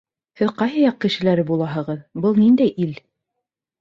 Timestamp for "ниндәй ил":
2.43-2.97